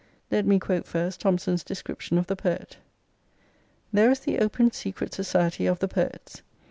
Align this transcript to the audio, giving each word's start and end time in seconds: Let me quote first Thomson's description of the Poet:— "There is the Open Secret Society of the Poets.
Let 0.31 0.47
me 0.47 0.57
quote 0.57 0.87
first 0.87 1.21
Thomson's 1.21 1.63
description 1.63 2.17
of 2.17 2.25
the 2.25 2.35
Poet:— 2.35 2.77
"There 3.93 4.09
is 4.09 4.21
the 4.21 4.39
Open 4.39 4.71
Secret 4.71 5.13
Society 5.13 5.67
of 5.67 5.77
the 5.77 5.87
Poets. 5.87 6.41